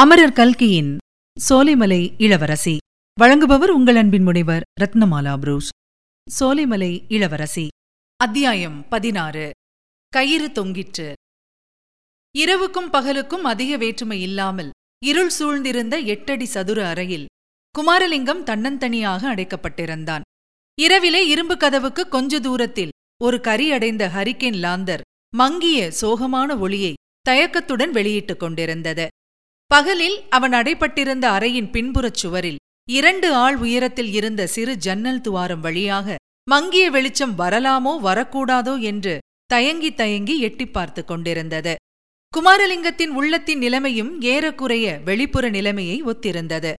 அமரர் 0.00 0.32
கல்கியின் 0.32 0.96
சோலைமலை 1.48 2.14
இளவரசி. 2.18 2.76
வழங்குபவர் 3.20 3.68
உங்கள் 3.68 3.96
அன்பின் 3.96 4.22
முனைவர் 4.22 4.62
ரத்னமாலா 4.80 5.36
புரூஸ். 5.38 5.68
சோலைமலை 6.40 7.04
இளவரசி. 7.08 7.68
அத்தியாயம் 8.16 8.88
பதினாறு. 8.88 9.50
கயிறு 10.08 10.52
தொங்கிற்று. 10.52 11.12
இரவுக்கும் 12.38 12.92
பகலுக்கும் 12.92 13.44
அதிக 13.44 13.76
வேற்றுமை 13.76 14.22
இல்லாமல் 14.22 14.70
இருள் 15.04 15.30
சூழ்ந்திருந்த 15.38 16.04
எட்டடி 16.04 16.44
சதுர 16.44 16.88
அறையில் 16.88 17.26
குமாரலிங்கம் 17.78 18.44
தன்னந்தனியாக 18.44 19.34
அடைக்கப்பட்டிருந்தான். 19.34 20.20
இரவிலே 20.80 21.26
இரும்பு 21.26 21.56
கதவுக்கு 21.56 22.08
கொஞ்ச 22.08 22.40
தூரத்தில் 22.40 22.90
ஒரு 23.24 23.40
கரி 23.40 23.72
அடைந்த 23.72 24.08
ஹரிக்கேன் 24.08 24.60
லாந்தர் 24.60 25.00
மங்கிய 25.36 25.92
சோகமான 26.00 26.58
ஒளியை 26.58 26.94
தயக்கத்துடன் 27.22 27.90
வெளியிட்டுக் 27.90 28.40
கொண்டிருந்தது. 28.40 29.08
பகலில் 29.66 30.28
அவன் 30.28 30.52
அடைப்பட்டிருந்த 30.52 31.24
அறையின் 31.24 31.70
பின்புறச் 31.70 32.14
சுவரில் 32.14 32.56
இரண்டு 32.90 33.34
ஆள் 33.34 33.56
உயரத்தில் 33.56 34.12
இருந்த 34.12 34.46
சிறு 34.46 34.76
ஜன்னல் 34.76 35.20
துவாரம் 35.20 35.60
வழியாக 35.60 36.14
மங்கிய 36.50 36.90
வெளிச்சம் 36.90 37.38
வரலாமோ 37.38 37.92
வரக்கூடாதோ 38.02 38.80
என்று 38.80 39.18
தயங்கி 39.46 39.94
தயங்கி 39.94 40.40
எட்டிப் 40.40 40.72
பார்த்து 40.72 41.04
கொண்டிருந்தது. 41.04 41.74
குமாரலிங்கத்தின் 42.36 43.08
உள்ளத்தின் 43.08 43.58
நிலைமையும் 43.58 44.20
ஏறக்குறைய 44.20 45.00
வெளிப்புற 45.04 45.48
நிலைமையை 45.48 46.02
ஒத்திருந்தது. 46.02 46.72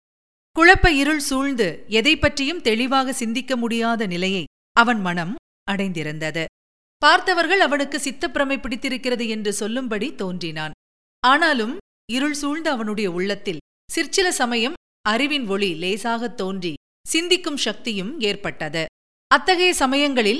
குழப்ப 0.57 0.93
இருள் 0.93 1.19
சூழ்ந்து 1.19 1.85
எதை 1.89 2.19
பற்றியும் 2.19 2.61
தெளிவாக 2.61 3.13
சிந்திக்க 3.13 3.57
முடியாத 3.57 4.07
நிலையை 4.07 4.45
அவன் 4.73 5.01
மனம் 5.01 5.35
அடைந்திருந்தது. 5.71 6.45
பார்த்தவர்கள் 6.99 7.61
அவனுக்கு 7.61 7.99
சித்தப்பிரமை 7.99 8.61
பிடித்திருக்கிறது 8.61 9.29
என்று 9.29 9.53
சொல்லும்படி 9.53 10.15
தோன்றினான். 10.15 10.73
ஆனாலும் 11.21 11.79
இருள் 12.13 12.35
சூழ்ந்த 12.35 12.71
அவனுடைய 12.71 13.11
உள்ளத்தில் 13.11 13.59
சிற்சில 13.91 14.33
சமயம் 14.33 14.75
அறிவின் 15.03 15.49
ஒளி 15.49 15.75
லேசாகத் 15.75 16.37
தோன்றி 16.37 16.75
சிந்திக்கும் 17.07 17.57
சக்தியும் 17.57 18.21
ஏற்பட்டது. 18.21 18.87
அத்தகைய 19.27 19.75
சமயங்களில் 19.75 20.39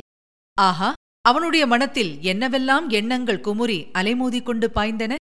ஆஹா 0.59 0.93
அவனுடைய 1.21 1.67
மனத்தில் 1.67 2.17
என்னவெல்லாம் 2.23 2.89
எண்ணங்கள் 2.89 3.41
குமுறி 3.41 3.87
அலைமோதிக் 3.95 4.43
கொண்டு 4.43 4.71
பாய்ந்தன? 4.71 5.15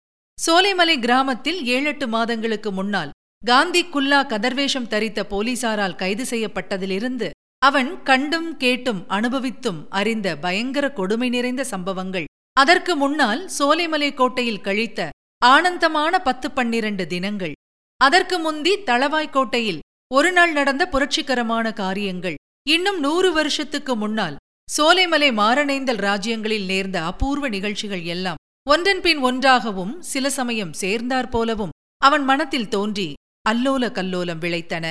சோலைமலை 0.47 0.99
கிராமத்தில் 0.99 1.65
ஏழெட்டு 1.65 2.07
மாதங்களுக்கு 2.07 2.71
முன்னால் 2.71 3.09
காந்தி 3.45 3.85
குல்லா 3.85 4.25
கதர்வேஷம் 4.25 4.87
தரித்த 4.87 5.23
போலீசாரால் 5.29 5.95
கைது 5.95 6.23
செய்யப்பட்டதிலிருந்து 6.23 7.29
அவன் 7.57 8.03
கண்டும் 8.03 8.57
கேட்டும் 8.57 9.09
அனுபவித்தும் 9.09 9.89
அறிந்த 9.89 10.37
பயங்கர 10.37 10.91
கொடுமை 10.91 11.29
நிறைந்த 11.29 11.63
சம்பவங்கள். 11.63 12.25
அதற்கு 12.53 12.95
முன்னால் 12.95 13.49
சோலைமலை 13.59 14.13
கோட்டையில் 14.13 14.61
கழித்த 14.61 15.09
ஆனந்தமான 15.51 16.13
பத்து 16.19 16.47
பன்னிரண்டு 16.51 17.03
தினங்கள். 17.07 17.55
அதற்கு 18.01 18.35
முந்தி 18.39 18.73
தளவாய்க்கோட்டையில் 18.89 19.83
ஒருநாள் 20.11 20.53
நடந்த 20.53 20.83
புரட்சிகரமான 20.87 21.65
காரியங்கள். 21.73 22.37
இன்னும் 22.69 22.99
நூறு 22.99 23.29
வருஷத்துக்கு 23.33 23.93
முன்னால் 23.95 24.39
சோலைமலை 24.69 25.29
மாரணேந்தல் 25.39 26.01
ராஜ்யங்களில் 26.07 26.65
நேர்ந்த 26.65 26.97
அபூர்வ 27.03 27.49
நிகழ்ச்சிகள் 27.49 28.03
எல்லாம் 28.13 28.41
ஒன்றன்பின் 28.67 29.19
ஒன்றாகவும் 29.19 29.93
சில 30.11 30.29
சமயம் 30.29 30.73
சேர்ந்தாற் 30.81 31.29
போலவும் 31.29 31.75
அவன் 32.01 32.23
மனத்தில் 32.23 32.71
தோன்றி 32.75 33.09
அல்லோல 33.49 33.83
கல்லோலம் 33.97 34.41
விளைத்தன. 34.45 34.85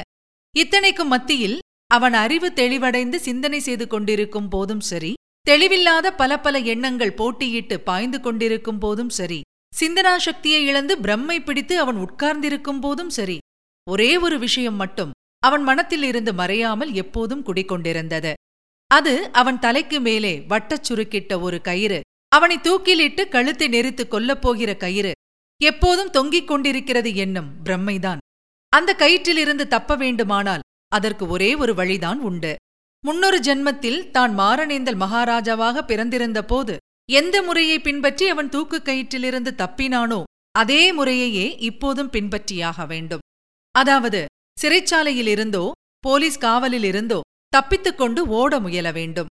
இத்தனைக்கும் 0.54 1.12
மத்தியில் 1.14 1.56
அவன் 1.90 2.14
அறிவு 2.14 2.48
தெளிவடைந்து 2.60 3.18
சிந்தனை 3.28 3.60
செய்து 3.60 3.86
கொண்டிருக்கும் 3.86 4.48
போதும் 4.48 4.84
சரி 4.90 5.12
தெளிவில்லாத 5.46 6.06
பல 6.16 6.32
பல 6.40 6.58
எண்ணங்கள் 6.74 7.16
போட்டியிட்டு 7.18 7.76
பாய்ந்து 7.88 8.20
கொண்டிருக்கும் 8.20 8.78
போதும் 8.78 9.12
சரி 9.18 9.40
சிந்தனா 9.80 10.16
சக்தியை 10.16 10.66
இழந்து 10.66 10.94
பிரம்மை 10.98 11.44
பிடித்து 11.44 11.78
அவன் 11.78 11.96
உட்கார்ந்திருக்கும் 11.96 12.80
போதும் 12.80 13.10
சரி. 13.10 13.38
ஒரே 13.90 14.16
ஒரு 14.16 14.38
விஷயம் 14.38 14.74
மட்டும் 14.74 15.10
அவன் 15.38 15.62
மனத்தில் 15.62 16.02
இருந்து 16.02 16.32
மறையாமல் 16.32 16.92
எப்போதும் 16.92 17.42
குடிக்கொண்டிருந்தது. 17.46 18.32
அது 18.90 19.14
அவன் 19.32 19.58
தலைக்கு 19.58 20.00
மேலே 20.00 20.32
வட்டச் 20.48 20.86
சுருக்கிட்ட 20.88 21.40
ஒரு 21.40 21.60
கயிறு 21.60 22.00
அவனை 22.28 22.56
தூக்கிலிட்டு 22.58 23.28
கழுத்தை 23.28 23.68
நெரித்து 23.68 24.04
கொல்லப் 24.06 24.40
போகிற 24.40 24.70
கயிறு 24.76 25.12
எப்போதும் 25.60 26.10
தொங்கிக் 26.10 26.46
கொண்டிருக்கிறது 26.46 27.14
என்னும் 27.14 27.50
பிரம்மைதான். 27.64 28.22
அந்த 28.72 28.94
கயிற்றிலிருந்து 28.98 29.66
தப்ப 29.66 29.96
வேண்டுமானால் 29.96 30.64
அதற்கு 30.88 31.24
ஒரே 31.28 31.54
ஒரு 31.54 31.74
வழிதான் 31.74 32.20
உண்டு. 32.20 32.54
முன்னொரு 33.04 33.38
ஜென்மத்தில் 33.38 34.10
தான் 34.10 34.32
மாரணேந்தல் 34.38 35.00
மகாராஜாவாக 35.00 35.82
பிறந்திருந்த 35.82 36.44
போது 36.44 36.76
எந்த 37.08 37.36
முறையை 37.42 37.78
பின்பற்றி 37.78 38.28
அவன் 38.28 38.48
தூக்கு 38.48 38.78
கயிற்றிலிருந்து 38.84 39.50
தப்பினானோ 39.62 40.22
அதே 40.52 40.82
முறையையே 40.92 41.46
இப்போதும் 41.60 42.10
பின்பற்றியாக 42.10 42.86
வேண்டும். 42.86 43.22
அதாவது 43.74 44.24
சிறைச்சாலையிலிருந்தோ 44.62 45.70
போலீஸ் 46.00 46.38
காவலிலிருந்தோ 46.38 47.20
தப்பித்துக் 47.48 47.98
கொண்டு 47.98 48.26
ஓட 48.28 48.60
முயல 48.60 48.92
வேண்டும். 48.92 49.26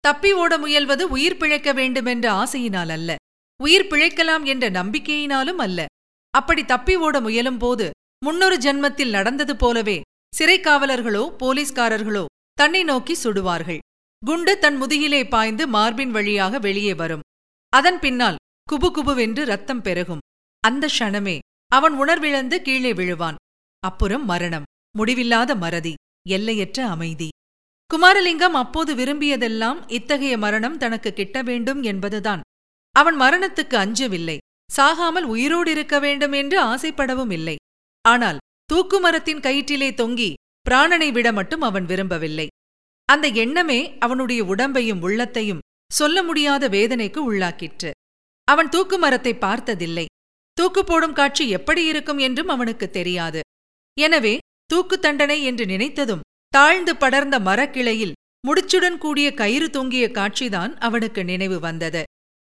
தப்பி 0.00 0.30
ஓட 0.32 0.58
முயல்வது 0.58 1.04
உயிர் 1.16 1.36
பிழைக்க 1.36 1.72
வேண்டுமென்ற 1.72 2.26
ஆசையினால் 2.32 2.88
அல்ல. 2.88 3.16
உயிர் 3.60 3.88
பிழைக்கலாம் 3.90 4.44
என்ற 4.44 4.70
நம்பிக்கையினாலும் 4.70 5.60
அல்ல. 5.66 5.86
அப்படி 6.30 6.64
தப்பி 6.64 6.96
ஓட 6.96 7.20
முயலும் 7.20 7.58
போது 7.58 7.90
முன்னொரு 8.24 8.56
ஜென்மத்தில் 8.56 9.10
நடந்தது 9.10 9.56
போலவே 9.56 9.98
சிறைக்காவலர்களோ 10.38 11.24
போலீஸ்காரர்களோ 11.42 12.24
தன்னை 12.52 12.82
நோக்கி 12.84 13.14
சுடுவார்கள். 13.24 13.78
குண்டு 14.26 14.58
தன் 14.58 14.76
முதுகிலே 14.76 15.28
பாய்ந்து 15.28 15.68
மார்பின் 15.68 16.10
வழியாக 16.10 16.58
வெளியே 16.58 16.94
வரும். 16.94 17.20
அதன் 17.68 17.98
பின்னால் 17.98 18.36
குபு 18.70 18.88
குபுவென்று 18.88 19.42
ரத்தம் 19.44 19.82
பெருகும். 19.82 20.18
அந்த 20.60 20.88
க்ஷணமே 20.98 21.38
அவன் 21.66 21.94
உணர்விழந்து 22.00 22.56
கீழே 22.62 22.92
விழுவான். 22.92 23.34
அப்புறம் 23.80 24.24
மரணம். 24.24 24.62
முடிவில்லாத 24.96 25.54
மறதி. 25.54 25.94
எல்லையற்ற 26.28 26.88
அமைதி. 26.88 27.28
குமாரலிங்கம் 27.90 28.56
அப்போது 28.62 28.94
விரும்பியதெல்லாம் 28.94 29.92
இத்தகைய 29.92 30.38
மரணம் 30.38 30.78
தனக்கு 30.78 31.12
கிட்ட 31.12 31.42
வேண்டும் 31.42 31.82
என்பதுதான். 31.82 32.40
அவன் 32.92 33.20
மரணத்துக்கு 33.20 33.76
அஞ்சவில்லை. 33.84 34.36
சாகாமல் 34.76 35.26
உயிரோடு 35.34 35.70
இருக்க 35.70 35.98
வேண்டும் 35.98 36.32
என்று 36.32 36.64
ஆசைப்படவும் 36.64 37.30
இல்லை. 37.30 37.56
ஆனால் 38.02 38.36
தூக்குமரத்தின் 38.74 39.38
கயிற்றிலே 39.38 39.90
தொங்கி 39.94 40.32
பிராணனை 40.70 41.12
விட 41.12 41.32
மட்டும் 41.32 41.60
அவன் 41.60 41.84
விரும்பவில்லை. 41.84 42.46
அந்த 43.08 43.26
எண்ணமே 43.42 43.80
அவனுடைய 43.98 44.40
உடம்பையும் 44.44 45.02
உள்ளத்தையும் 45.06 45.64
சொல்ல 45.90 46.22
முடியாத 46.22 46.64
வேதனைக்கு 46.68 47.20
உள்ளாக்கிற்று. 47.30 47.90
அவன் 48.48 48.68
தூக்கு 48.68 48.96
மரத்தை 48.98 49.32
பார்த்ததில்லை. 49.36 50.06
தூக்கு 50.56 50.82
போடும் 50.84 51.12
காட்சி 51.12 51.44
எப்படி 51.48 51.82
இருக்கும் 51.84 52.18
என்றும் 52.18 52.48
அவனுக்கு 52.48 52.86
தெரியாது. 52.90 53.40
எனவே 53.96 54.34
தூக்கு 54.70 54.96
தண்டனை 54.98 55.38
என்று 55.44 55.64
நினைத்ததும் 55.64 56.24
தாழ்ந்து 56.52 56.92
படர்ந்த 56.96 57.36
மரக்கிளையில் 57.40 58.16
முடிச்சுடன் 58.44 58.98
கூடிய 58.98 59.28
கயிறு 59.34 59.68
தொங்கிய 59.70 60.06
காட்சிதான் 60.08 60.72
அவனுக்கு 60.78 61.22
நினைவு 61.24 61.58
வந்தது. 61.60 62.02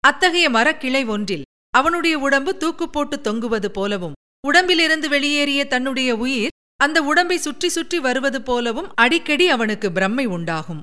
அத்தகைய 0.04 0.46
மரக்கிளை 0.50 1.02
ஒன்றில் 1.06 1.46
அவனுடைய 1.74 2.16
உடம்பு 2.18 2.52
தூக்கு 2.56 2.86
போட்டு 2.88 3.16
தொங்குவது 3.20 3.68
போலவும் 3.68 4.18
உடம்பிலிருந்து 4.44 5.08
வெளியேறிய 5.08 5.60
தன்னுடைய 5.66 6.10
உயிர் 6.16 6.55
அந்த 6.80 6.98
உடம்பை 7.02 7.38
சுற்றி 7.38 7.68
சுற்றி 7.68 7.98
வருவது 7.98 8.42
போலவும் 8.42 8.90
அடிக்கடி 8.94 9.48
அவனுக்கு 9.48 9.88
பிரம்மை 9.90 10.26
உண்டாகும். 10.26 10.80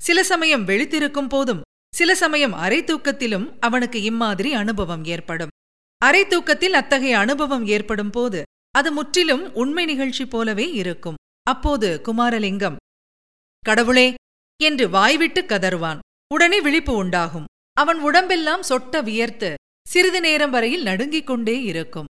சில 0.00 0.18
சமயம் 0.22 0.66
வெளித்திருக்கும் 0.66 1.28
போதும் 1.28 1.62
சில 1.94 2.14
சமயம் 2.14 2.54
அரை 2.64 2.80
தூக்கத்திலும் 2.82 3.46
அவனுக்கு 3.60 3.98
இம்மாதிரி 4.02 4.50
அனுபவம் 4.52 5.04
ஏற்படும். 5.04 5.52
அரை 6.02 6.22
தூக்கத்தில் 6.26 6.74
அத்தகைய 6.74 7.18
அனுபவம் 7.18 7.64
ஏற்படும் 7.66 8.10
போது 8.10 8.42
அது 8.70 8.92
முற்றிலும் 8.92 9.44
உண்மை 9.54 9.84
நிகழ்ச்சி 9.84 10.24
போலவே 10.26 10.66
இருக்கும். 10.72 11.18
அப்போது 11.42 11.88
குமாரலிங்கம் 12.04 12.76
கடவுளே 13.58 14.14
என்று 14.60 14.84
வாய்விட்டு 14.88 15.40
கதறுவான். 15.42 15.98
உடனே 16.34 16.60
விழிப்பு 16.60 16.92
உண்டாகும். 16.94 17.48
அவன் 17.76 18.00
உடம்பெல்லாம் 18.00 18.66
சொட்ட 18.68 19.02
வியர்த்து 19.02 19.50
சிறிது 19.88 20.20
நேரம் 20.20 20.50
வரையில் 20.50 20.82
நடுங்கிக் 20.82 21.26
கொண்டே 21.26 21.62
இருக்கும். 21.62 22.10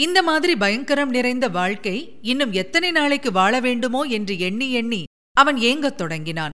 இந்த 0.00 0.22
மாதிரி 0.22 0.56
பயங்கரம் 0.56 1.10
நிறைந்த 1.10 1.48
வாழ்க்கை 1.48 2.18
இன்னும் 2.22 2.52
எத்தனை 2.52 2.90
நாளைக்கு 2.90 3.32
வாழ 3.32 3.60
வேண்டுமோ 3.60 4.02
என்று 4.02 4.38
எண்ணி 4.38 4.72
எண்ணி 4.72 5.02
அவன் 5.32 5.56
ஏங்கத் 5.56 5.94
தொடங்கினான். 5.94 6.50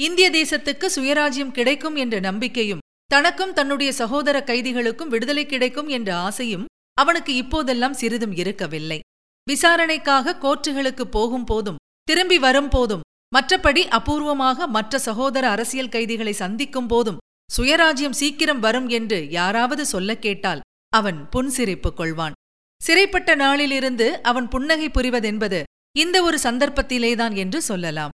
இந்திய 0.00 0.30
தேசத்துக்கு 0.30 0.86
சுயராஜ்யம் 0.96 1.50
கிடைக்கும் 1.50 1.96
என்ற 1.96 2.20
நம்பிக்கையும் 2.20 2.78
தனக்கும் 3.06 3.52
தன்னுடைய 3.52 3.92
சகோதர 3.92 4.42
கைதிகளுக்கும் 4.46 5.06
விடுதலை 5.06 5.46
கிடைக்கும் 5.46 5.88
என்ற 5.88 6.16
ஆசையும் 6.16 6.64
அவனுக்கு 6.94 7.34
இப்போதெல்லாம் 7.34 7.94
சிறிதும் 7.94 8.32
இருக்கவில்லை. 8.32 9.00
விசாரணைக்காக 9.48 10.36
கோர்ட்டுகளுக்கு 10.40 11.02
போகும் 11.02 11.44
போதும் 11.44 11.76
திரும்பி 12.02 12.38
வரும் 12.38 12.68
போதும் 12.68 13.00
மற்றபடி 13.36 13.82
அபூர்வமாக 13.88 14.66
மற்ற 14.66 14.98
சகோதர 14.98 15.48
அரசியல் 15.48 15.88
கைதிகளை 15.88 16.32
சந்திக்கும் 16.32 16.86
போதும் 16.86 17.18
சுயராஜ்யம் 17.58 18.18
சீக்கிரம் 18.22 18.60
வரும் 18.60 18.88
என்று 18.88 19.26
யாராவது 19.30 19.86
சொல்லக் 19.86 20.22
கேட்டால் 20.22 20.60
அவன் 20.88 21.28
புன்சிரிப்பு 21.36 21.90
கொள்வான். 21.96 22.32
சிறைப்பட்ட 22.80 23.34
நாளிலிருந்து 23.34 24.06
அவன் 24.22 24.48
புன்னகை 24.48 24.88
புரிவதென்பது 24.88 25.62
இந்த 25.96 26.16
ஒரு 26.22 26.38
சந்தர்ப்பத்திலேதான் 26.42 27.34
என்று 27.36 27.58
சொல்லலாம். 27.62 28.12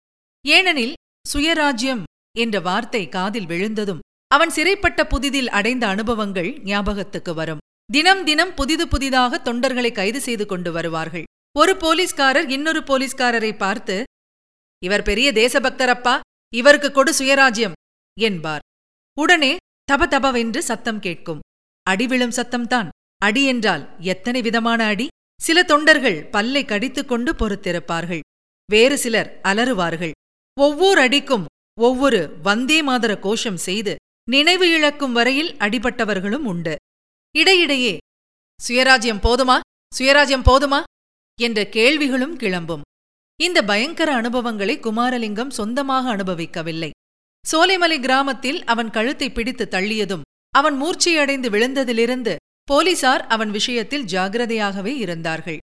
ஏனெனில் 0.44 0.94
சுயராஜ்யம் 1.32 2.02
என்ற 2.38 2.56
வார்த்தை 2.60 3.02
காதில் 3.08 3.46
விழுந்ததும் 3.46 4.02
அவன் 4.28 4.50
சிறைப்பட்ட 4.50 5.00
புதிதில் 5.04 5.50
அடைந்த 5.58 5.84
அனுபவங்கள் 5.86 6.50
ஞாபகத்துக்கு 6.62 7.34
வரும். 7.34 7.62
தினம் 7.92 8.24
தினம் 8.24 8.54
புதிது 8.54 8.84
புதிதாக 8.88 9.40
தொண்டர்களை 9.44 9.92
கைது 9.92 10.20
செய்து 10.20 10.46
கொண்டு 10.46 10.72
வருவார்கள். 10.72 11.26
ஒரு 11.56 11.72
போலீஸ்காரர் 11.76 12.48
இன்னொரு 12.48 12.80
போலீஸ்காரரை 12.80 13.52
பார்த்து 13.56 13.96
இவர் 14.82 15.02
பெரிய 15.02 15.28
தேசபக்தரப்பா 15.32 16.14
இவருக்கு 16.52 16.88
கொடு 16.92 17.12
சுயராஜ்யம் 17.18 17.76
என்பார். 18.16 18.64
உடனே 19.16 19.52
தப 19.92 20.06
தபவென்று 20.06 20.60
சத்தம் 20.62 21.00
கேட்கும். 21.00 21.40
அடி 21.86 22.06
விழும் 22.06 22.36
சத்தம்தான். 22.36 22.88
அடி 23.26 23.42
என்றால் 23.44 23.84
எத்தனை 24.12 24.40
விதமான 24.40 24.80
அடி? 24.84 25.06
சில 25.40 25.58
தொண்டர்கள் 25.62 26.18
பல்லை 26.26 26.62
கடித்துக்கொண்டு 26.64 27.30
பொறுத்திருப்பார்கள். 27.32 28.22
வேறு 28.68 28.96
சிலர் 28.98 29.30
அலறுவார்கள். 29.42 30.14
ஒவ்வொரு 30.56 31.00
அடிக்கும் 31.00 31.44
ஒவ்வொரு 31.80 32.20
வந்தே 32.42 32.78
மாதர 32.82 33.12
கோஷம் 33.18 33.60
செய்து 33.66 33.94
நினைவு 34.30 34.66
இழக்கும் 34.70 35.12
வரையில் 35.12 35.50
அடிபட்டவர்களும் 35.56 36.46
உண்டு. 36.52 36.74
இடையிடையே 37.34 37.94
சுயராஜ்யம் 38.60 39.24
போதுமா? 39.26 39.56
சுயராஜ்யம் 39.92 40.46
போதுமா? 40.50 40.80
என்ற 41.38 41.60
கேள்விகளும் 41.68 42.36
கிளம்பும். 42.36 42.84
இந்த 43.40 43.58
பயங்கர 43.62 44.10
அனுபவங்களை 44.14 44.74
குமாரலிங்கம் 44.78 45.56
சொந்தமாக 45.58 46.04
அனுபவிக்கவில்லை. 46.16 46.90
சோலைமலை 47.44 47.98
கிராமத்தில் 48.00 48.60
அவன் 48.64 48.90
கழுத்தை 48.90 49.28
பிடித்து 49.30 49.64
தள்ளியதும் 49.70 50.26
அவன் 50.54 50.76
மூர்ச்சையடைந்து 50.82 51.48
விழுந்ததிலிருந்து 51.54 52.34
போலீசார் 52.64 53.26
அவன் 53.26 53.50
விஷயத்தில் 53.50 54.04
ஜாகிரதையாகவே 54.04 54.92
இருந்தார்கள். 54.96 55.58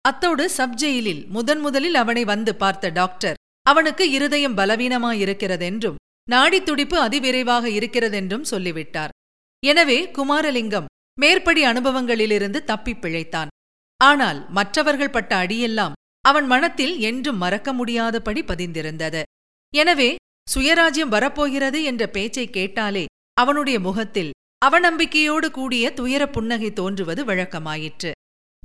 அத்தோடு 0.00 0.50
சப் 0.50 0.74
ஜெயிலில் 0.74 1.26
முதன் 1.26 1.60
முதலில் 1.60 1.94
அவனை 1.94 2.24
வந்து 2.24 2.54
பார்த்த 2.54 2.88
டாக்டர் 2.88 3.34
அவனுக்கு 3.62 4.10
இருதயம் 4.10 4.56
பலவீனமாயிருக்கிறதென்றும் 4.56 5.94
நாடித் 6.30 6.64
துடிப்பு 6.64 6.96
அதிவிரைவாக 7.04 7.64
இருக்கிறதென்றும் 7.64 8.42
சொல்லிவிட்டார். 8.42 9.08
எனவே 9.66 10.10
குமாரலிங்கம் 10.10 10.84
மேற்படி 11.20 11.64
அனுபவங்களிலிருந்து 11.64 12.64
தப்பிப் 12.64 13.04
பிழைத்தான். 13.04 13.46
ஆனால் 14.04 14.50
மற்றவர்கள் 14.50 15.10
பட்ட 15.10 15.32
அடியெல்லாம் 15.42 15.92
அவன் 16.20 16.46
மனத்தில் 16.46 16.98
என்றும் 16.98 17.36
மறக்க 17.36 17.72
முடியாதபடி 17.72 18.42
பதிந்திருந்தது. 18.42 19.22
எனவே 19.74 20.14
சுயராஜ்யம் 20.54 21.08
வரப்போகிறது 21.08 21.82
என்ற 21.82 22.06
பேச்சை 22.06 22.50
கேட்டாலே 22.50 23.04
அவனுடைய 23.34 23.80
முகத்தில் 23.80 24.30
அவநம்பிக்கையோடு 24.62 25.48
கூடிய 25.50 25.92
துயர 25.92 26.22
புன்னகை 26.26 26.72
தோன்றுவது 26.72 27.22
வழக்கமாயிற்று. 27.24 28.10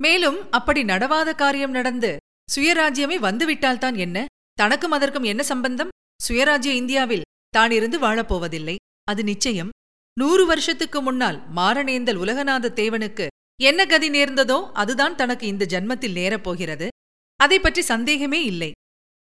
மேலும் 0.00 0.38
அப்படி 0.50 0.82
நடவாத 0.82 1.34
காரியம் 1.34 1.70
நடந்து 1.70 2.10
சுயராஜ்யமே 2.54 3.16
வந்துவிட்டால்தான் 3.18 3.96
என்ன? 3.96 4.24
தனக்கும் 4.52 4.90
அதற்கும் 4.90 5.22
என்ன 5.22 5.42
சம்பந்தம்? 5.42 5.92
சுயராஜ்ய 6.28 6.72
இந்தியாவில் 6.72 7.26
தான் 7.48 7.70
இருந்து 7.70 7.98
வாழப்போவதில்லை. 7.98 8.76
அது 9.04 9.24
நிச்சயம். 9.24 9.70
நூறு 10.16 10.46
வருஷத்துக்கு 10.46 11.00
முன்னால் 11.02 11.38
மாரணேந்தல் 11.56 12.20
உலகநாத 12.24 12.72
தேவனுக்கு 12.80 13.26
என்ன 13.60 13.86
கதி 13.86 14.08
நேர்ந்ததோ 14.10 14.58
அதுதான் 14.72 15.14
தனக்கு 15.14 15.46
இந்த 15.46 15.64
ஜன்மத்தில் 15.64 16.18
நேரப்போகிறது. 16.20 16.88
அதை 17.36 17.58
பற்றி 17.60 17.82
சந்தேகமே 17.82 18.44
இல்லை. 18.44 18.70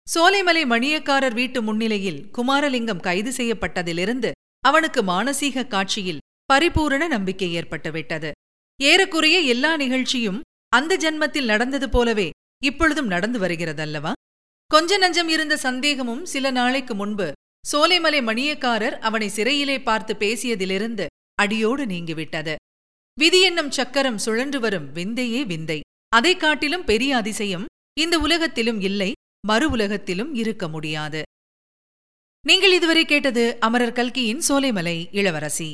சோலைமலை 0.08 0.64
மணியக்காரர் 0.66 1.34
வீட்டு 1.34 1.62
முன்னிலையில் 1.62 2.20
குமாரலிங்கம் 2.38 3.00
கைது 3.00 3.32
செய்யப்பட்டதிலிருந்து 3.32 4.32
அவனுக்கு 4.60 5.02
மானசீக 5.04 5.68
காட்சியில் 5.68 6.22
பரிபூரண 6.46 7.08
நம்பிக்கை 7.08 7.56
ஏற்பட்டுவிட்டது. 7.56 8.32
ஏறக்குறைய 8.82 9.40
எல்லா 9.40 9.78
நிகழ்ச்சியும் 9.78 10.42
அந்த 10.70 10.98
ஜன்மத்தில் 10.98 11.46
நடந்தது 11.46 11.90
போலவே 11.90 12.30
இப்பொழுதும் 12.64 13.08
நடந்து 13.08 13.40
வருகிறதல்லவா? 13.40 14.12
கொஞ்ச 14.68 14.98
நஞ்சம் 14.98 15.28
இருந்த 15.28 15.58
சந்தேகமும் 15.58 16.26
சில 16.26 16.52
நாளைக்கு 16.52 16.96
முன்பு 16.96 17.32
சோலைமலை 17.72 18.22
மணியக்காரர் 18.22 19.00
அவனை 19.00 19.30
சிறையிலே 19.30 19.82
பார்த்து 19.82 20.14
பேசியதிலிருந்து 20.14 21.06
அடியோடு 21.36 21.86
நீங்கிவிட்டது. 21.86 22.56
விதி 23.20 23.42
என்னும் 23.42 23.72
சக்கரம் 23.72 24.18
சுழன்று 24.18 24.60
வரும் 24.60 24.92
விந்தையே 24.92 25.46
விந்தை. 25.46 25.82
அதைக் 26.10 26.40
காட்டிலும் 26.40 26.84
பெரிய 26.84 27.16
அதிசயம் 27.16 27.66
இந்த 28.00 28.20
உலகத்திலும் 28.20 28.82
இல்லை 28.82 29.12
மறு 29.48 29.70
உலகத்திலும் 29.70 30.34
இருக்க 30.34 30.68
முடியாது. 30.68 31.24
நீங்கள் 32.46 32.72
இதுவரை 32.72 33.06
கேட்டது 33.06 33.58
அமரர் 33.60 33.92
கல்கியின் 33.92 34.42
சோலைமலை 34.50 35.08
இளவரசி. 35.12 35.74